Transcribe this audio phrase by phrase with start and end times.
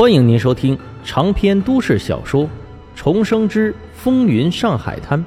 [0.00, 2.44] 欢迎您收听长篇都市小说
[2.94, 5.20] 《重生之风云上海滩》，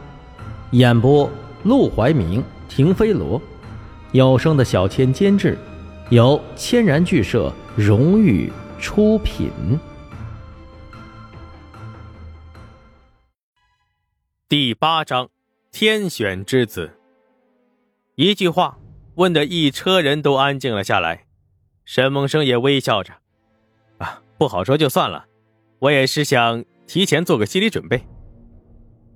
[0.71, 1.29] 演播：
[1.61, 3.39] 陆怀明、停飞罗，
[4.13, 5.55] 有声的小千监制，
[6.09, 9.51] 由千然剧社荣誉出品。
[14.49, 15.29] 第八章：
[15.71, 16.97] 天选之子。
[18.15, 18.79] 一句话
[19.17, 21.25] 问的一车人都安静了下来，
[21.85, 23.13] 沈梦生也微笑着。
[24.37, 25.25] 不好说就算了，
[25.79, 28.01] 我也是想提前做个心理准备。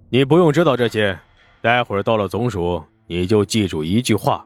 [0.10, 1.20] 你不用知道这些，
[1.62, 4.46] 待会儿到了总署，你就记住一句话：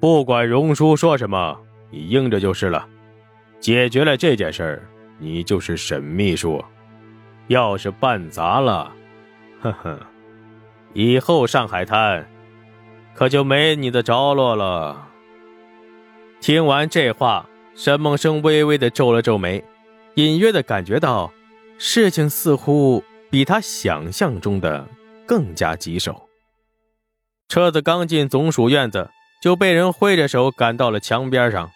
[0.00, 1.58] 不管荣叔说什么，
[1.90, 2.86] 你应着就是了。
[3.58, 6.62] 解决了这件事儿，你就是沈秘书。
[7.48, 8.92] 要是办砸了，
[9.60, 9.98] 呵呵，
[10.94, 12.28] 以后上海滩
[13.14, 15.08] 可就没你的着落了。
[16.40, 19.62] 听完这话，沈梦生微微的皱了皱眉。
[20.14, 21.32] 隐约的感觉到，
[21.78, 24.86] 事情似乎比他想象中的
[25.26, 26.28] 更加棘手。
[27.48, 29.10] 车子刚进总署院子，
[29.42, 31.70] 就被人挥着手赶到了墙边上。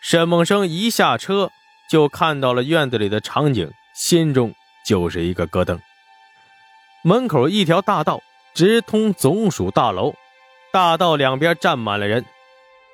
[0.00, 1.50] 沈梦生一下车，
[1.90, 4.54] 就看到了院子里的场景，心中
[4.86, 5.78] 就是一个咯噔。
[7.04, 8.20] 门口一条大道
[8.54, 10.14] 直通总署大楼，
[10.72, 12.24] 大道两边站满了人，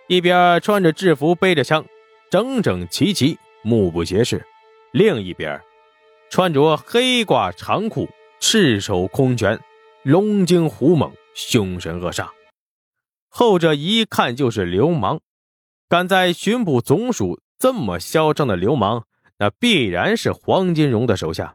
[0.07, 1.85] 一边穿着制服，背着枪，
[2.31, 3.39] 整整齐齐。
[3.63, 4.45] 目不斜视，
[4.93, 5.61] 另一边，
[6.31, 8.09] 穿着黑褂长裤，
[8.41, 9.59] 赤手空拳，
[10.03, 12.29] 龙精虎猛，凶神恶煞。
[13.29, 15.21] 后者一看就是流氓，
[15.89, 19.05] 敢在巡捕总署这么嚣张的流氓，
[19.39, 21.55] 那必然是黄金荣的手下。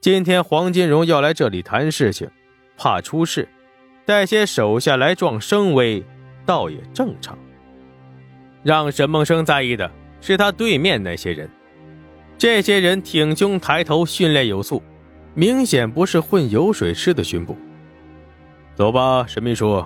[0.00, 2.30] 今天黄金荣要来这里谈事情，
[2.76, 3.48] 怕出事，
[4.04, 6.04] 带些手下来壮声威，
[6.44, 7.38] 倒也正常。
[8.62, 9.90] 让沈梦生在意的。
[10.22, 11.50] 是他对面那些人，
[12.38, 14.82] 这些人挺胸抬头，训练有素，
[15.34, 17.54] 明显不是混油水吃的巡捕。
[18.74, 19.84] 走吧，沈秘书。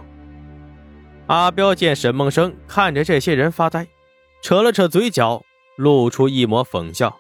[1.26, 3.88] 阿彪见沈梦生看着这些人发呆，
[4.42, 5.42] 扯了扯嘴角，
[5.76, 7.16] 露出一抹讽笑，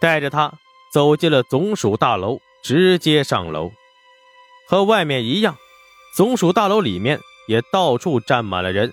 [0.00, 0.52] 带着他
[0.92, 3.70] 走进了总署大楼，直接上楼。
[4.66, 5.56] 和外面一样，
[6.16, 8.92] 总署大楼里面也到处站满了人，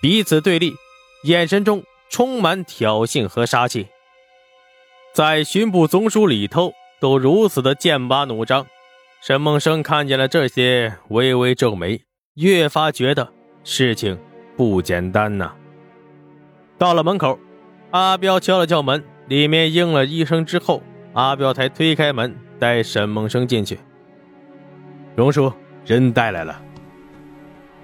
[0.00, 0.74] 彼此对立，
[1.24, 1.82] 眼神中。
[2.16, 3.88] 充满挑衅和杀气，
[5.12, 8.66] 在巡捕总署里头都如此的剑拔弩张。
[9.22, 12.00] 沈梦生看见了这些，微微皱眉，
[12.36, 13.30] 越发觉得
[13.64, 14.18] 事情
[14.56, 15.52] 不简单呐。
[16.78, 17.38] 到了门口，
[17.90, 23.78] 阿彪敲了敲门，里面应了一声之后，阿彪才推开门，带沈梦生进去。
[25.14, 25.52] 荣叔，
[25.84, 26.62] 人带来了。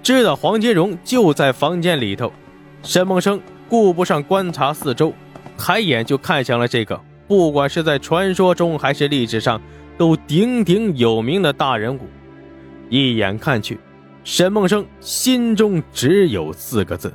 [0.01, 2.33] 知道黄金荣就在房间里头，
[2.81, 3.39] 沈梦生。
[3.73, 5.11] 顾不上观察四周，
[5.57, 9.59] 抬眼就看向了这个，不管是在传说中还是历史上
[9.97, 12.01] 都鼎鼎有名的大人物。
[12.87, 13.79] 一眼看去，
[14.23, 17.11] 沈梦生心中只有四个字：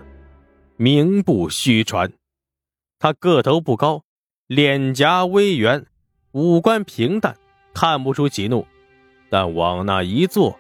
[0.77, 2.11] 名不虚传。
[2.99, 4.03] 他个头不高，
[4.49, 5.87] 脸颊微圆，
[6.33, 7.37] 五官平淡，
[7.73, 8.67] 看不出喜怒，
[9.31, 10.59] 但往那一坐，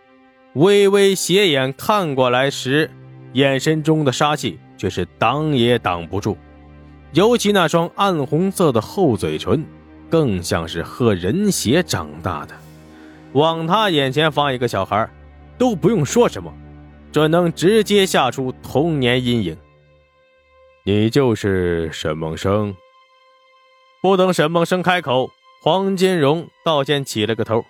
[0.52, 2.88] 微微斜眼看过来时，
[3.32, 4.60] 眼神中的杀气。
[4.78, 6.38] 却是挡也挡不住，
[7.12, 9.62] 尤其那双暗红色的厚嘴唇，
[10.08, 12.54] 更像是喝人血长大的。
[13.32, 15.06] 往他眼前放一个小孩，
[15.58, 16.50] 都不用说什么，
[17.12, 19.54] 这能直接吓出童年阴影。
[20.84, 22.74] 你就是沈梦生。
[24.00, 25.28] 不等沈梦生开口，
[25.60, 27.64] 黄金荣倒先起了个头。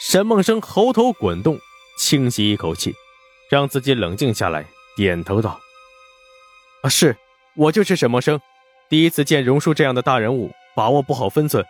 [0.00, 1.58] 沈梦生喉头滚动，
[1.98, 2.94] 轻吸一口气，
[3.50, 4.64] 让自己冷静下来，
[4.96, 5.60] 点头道。
[6.82, 7.16] 啊，是
[7.54, 8.40] 我就是沈梦生，
[8.88, 11.64] 第一次见荣叔这样的大人物，把握不好分寸，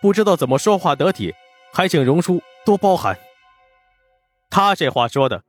[0.00, 1.34] 不知道怎么说话得体，
[1.72, 3.18] 还请荣叔多包涵。
[4.50, 5.42] 他这话说的，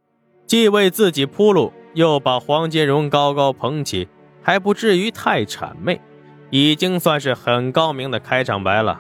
[0.48, 4.10] 既为自己铺路，又把黄金荣高高捧起，
[4.42, 6.02] 还不至于太谄媚，
[6.50, 9.00] 已经算是很高明的开场白了。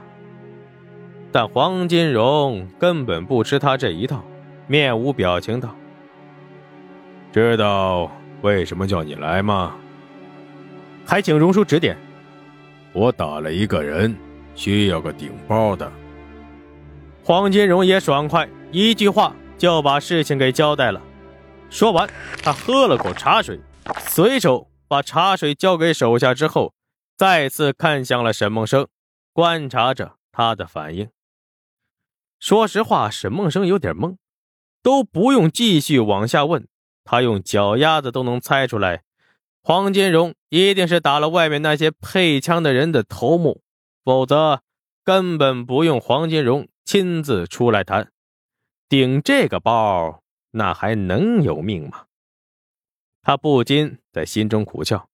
[1.31, 4.23] 但黄金荣根本不吃他这一套，
[4.67, 5.73] 面无表情道
[7.33, 8.11] ：“知道
[8.43, 9.75] 为什么叫你来吗？”
[11.05, 11.97] 还请荣叔指点。
[12.93, 14.15] 我打了一个人，
[14.55, 15.91] 需要个顶包的。
[17.23, 21.01] 黄金荣也爽快，一句话就把事情给交代了。
[21.69, 22.07] 说完，
[22.43, 23.59] 他喝了口茶水，
[23.99, 26.73] 随手把茶水交给手下之后，
[27.17, 28.87] 再次看向了沈梦生，
[29.31, 31.09] 观察着他的反应。
[32.39, 34.17] 说实话，沈梦生有点懵，
[34.83, 36.67] 都不用继续往下问，
[37.03, 39.03] 他用脚丫子都能猜出来。
[39.63, 43.61] 黄金荣一定是打了外面那些配枪的人的头目，
[44.03, 44.61] 否则
[45.05, 48.11] 根本不用黄金荣亲自出来谈。
[48.89, 50.21] 顶这个包，
[50.51, 52.05] 那还能有命吗？
[53.21, 55.07] 他不禁在心中苦笑，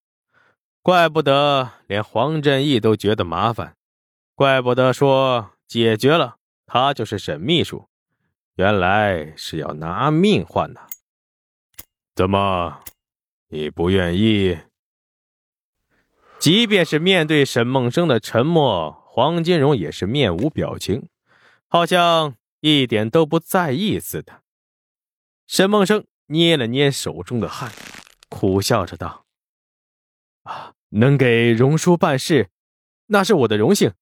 [0.82, 3.76] 怪不得连黄振义都觉得麻烦，
[4.34, 7.88] 怪不得说解决了他就是沈秘书，
[8.56, 10.82] 原来是要拿命换的。
[12.16, 12.82] 怎么，
[13.52, 14.60] 你不愿意？
[16.40, 21.10] 即便是面对沈梦生的沉默，黄金荣也是面无表情，
[21.68, 24.44] 好像一点都不在意似的。
[25.48, 27.72] 沈梦生捏了捏手中的汗。
[28.30, 29.26] 苦笑着道
[30.44, 32.52] ：“啊，能给荣叔办事，
[33.08, 33.94] 那是我的荣幸，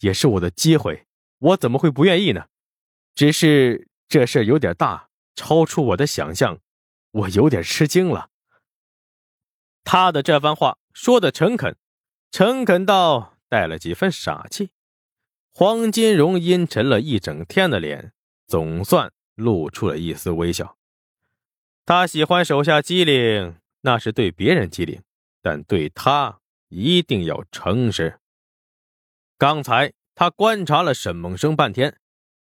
[0.00, 1.06] 也是我的机会，
[1.38, 2.46] 我怎么会不愿意呢？
[3.14, 6.58] 只是这事有点大，超出我的想象，
[7.12, 8.30] 我有点吃惊了。”
[9.86, 11.76] 他的这番话说的诚恳，
[12.32, 14.70] 诚恳到带了几分傻气。
[15.52, 18.12] 黄金荣阴沉了一整天的脸，
[18.48, 20.76] 总算露出了一丝微笑。
[21.86, 23.56] 他喜欢手下机灵。
[23.82, 25.00] 那是对别人机灵，
[25.40, 26.40] 但对他
[26.70, 28.18] 一定要诚实。
[29.38, 32.00] 刚才他观察了沈梦生半天，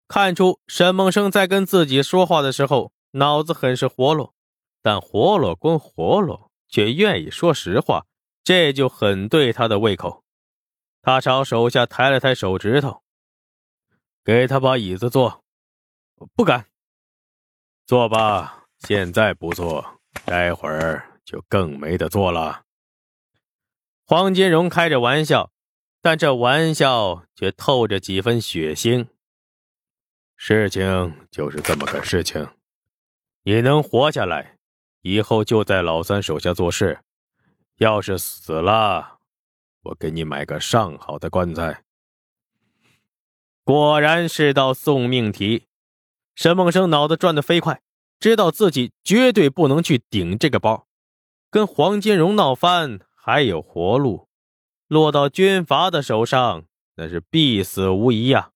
[0.08, 4.34] 看出沈梦生在跟自己说话的时候脑子很是活络，
[4.82, 8.08] 但活络归活络，却愿意说实话，
[8.44, 10.24] 这就很对他的胃口。
[11.04, 13.04] 他朝手下抬了抬手指头，
[14.24, 15.44] 给他把椅子坐。
[16.34, 16.66] 不敢
[17.86, 21.08] 坐吧，现在不坐，待会儿。
[21.24, 22.66] 就更没得做了。
[24.06, 25.52] 黄金荣开着玩笑，
[26.02, 29.08] 但这玩笑却透着几分血腥。
[30.36, 32.46] 事情就是这么个事情，
[33.44, 34.58] 你能活下来，
[35.04, 36.96] 以后就在老三手下做事；
[37.78, 39.20] 要是死了，
[39.84, 41.84] 我给你买个上好的棺材。
[43.66, 45.68] 果然是道送命题。
[46.36, 47.82] 沈梦生脑子转得飞快，
[48.18, 50.88] 知道自己绝对不能去顶这个包。
[51.52, 54.30] 跟黄金荣闹翻还有活路，
[54.88, 56.64] 落到军阀的手上
[56.96, 58.52] 那是必死无疑呀！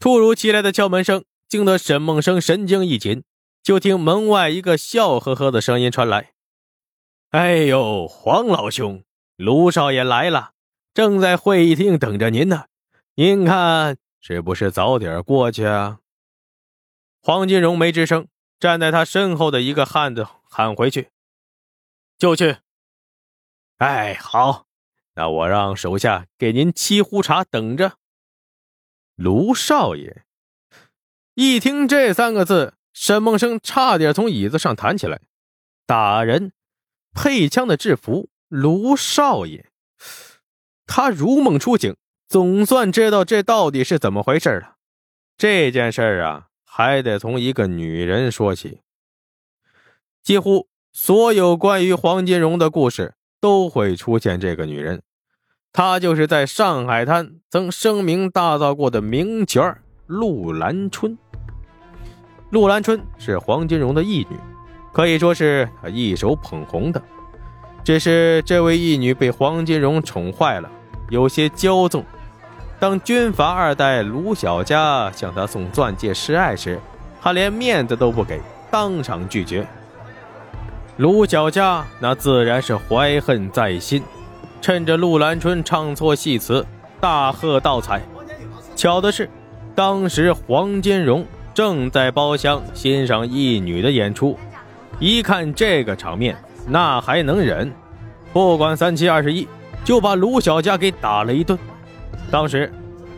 [0.00, 3.22] 突如其来的敲门声惊得沈梦生神经一紧，
[3.62, 6.32] 就听门外一个笑呵呵的声音传来
[7.30, 9.04] ：“哎呦，黄老兄，
[9.36, 10.52] 卢少爷来了，
[10.94, 12.66] 正在会议厅等着您呢。
[13.14, 16.00] 您看是不是早点过去啊？”
[17.22, 18.28] 黄金荣没吱声，
[18.58, 21.10] 站在他身后的一个汉子喊回去。
[22.18, 22.56] 就去。
[23.76, 24.66] 哎，好，
[25.14, 27.98] 那我让手下给您沏壶茶，等着。
[29.16, 30.24] 卢少爷
[31.34, 35.20] 一听这三个字，沈梦生差点从椅子上弹起来。
[35.86, 36.52] 打人，
[37.14, 39.66] 配枪的制服，卢少爷，
[40.86, 41.96] 他如梦初醒，
[42.28, 44.76] 总算知道这到底是怎么回事了。
[45.36, 48.80] 这件事啊，还得从一个女人说起，
[50.22, 50.68] 几乎。
[50.92, 55.02] 所有关于黄金荣的故事都会出现这个女人，
[55.72, 61.16] 她就是在上海滩曾声名大噪过的名角陆兰春。
[62.50, 64.36] 陆兰春是黄金荣的义女，
[64.92, 67.00] 可以说是他一手捧红的。
[67.84, 70.68] 只是这位义女被黄金荣宠坏了，
[71.10, 72.04] 有些骄纵。
[72.80, 76.80] 当军阀二代卢小佳向他送钻戒示爱时，
[77.22, 78.40] 他连面子都不给，
[78.70, 79.64] 当场拒绝。
[80.96, 84.02] 卢小佳那自然是怀恨在心，
[84.60, 86.66] 趁着陆兰春唱错戏词，
[87.00, 88.02] 大喝倒彩。
[88.74, 89.30] 巧的是，
[89.74, 94.38] 当时黄金荣正在包厢欣赏义女的演出，
[94.98, 96.36] 一看这个场面，
[96.68, 97.72] 那还能忍？
[98.32, 99.48] 不管三七二十一，
[99.84, 101.58] 就把卢小佳给打了一顿。
[102.30, 102.72] 当时，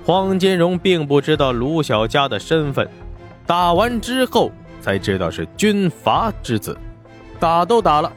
[0.05, 2.89] 黄金荣并不知道卢小佳的身份，
[3.47, 6.77] 打完之后才知道是军阀之子。
[7.39, 8.13] 打都打了，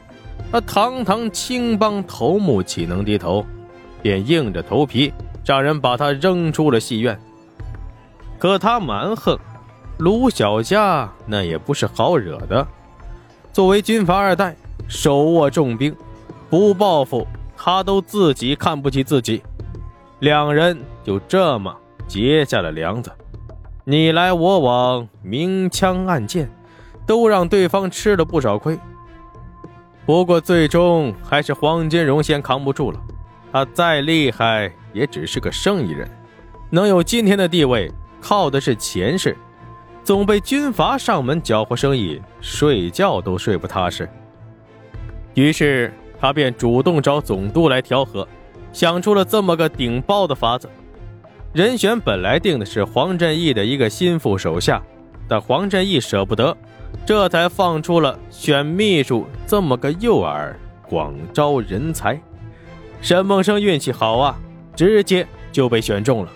[0.50, 3.44] 那堂堂青帮头目岂能低头？
[4.02, 5.12] 便硬着头皮
[5.44, 7.18] 让人把他扔出了戏院。
[8.38, 9.36] 可他蛮横，
[9.98, 12.66] 卢小佳那也不是好惹的。
[13.52, 14.54] 作为军阀二代，
[14.88, 15.94] 手握重兵，
[16.50, 17.26] 不报复
[17.56, 19.42] 他都自己看不起自己。
[20.20, 21.74] 两人就这么
[22.06, 23.10] 结下了梁子，
[23.84, 26.50] 你来我往，明枪暗箭，
[27.06, 28.78] 都让对方吃了不少亏。
[30.04, 33.00] 不过，最终还是黄金荣先扛不住了。
[33.52, 36.08] 他再厉害，也只是个生意人，
[36.68, 39.36] 能有今天的地位，靠的是前世。
[40.06, 44.08] 总被军阀上门搅和生意，睡觉都睡不踏实。
[45.34, 48.26] 于是他便主动找总督来调和，
[48.72, 50.70] 想出了这么个顶包的法子。
[51.52, 54.80] 人选本来定的是黄振义的一个心腹手下，
[55.26, 56.56] 但黄振义舍不得，
[57.04, 60.54] 这才放出了选秘书这么个诱饵，
[60.88, 62.16] 广招人才。
[63.00, 64.38] 沈梦生运气好啊，
[64.76, 66.30] 直接就被选中了。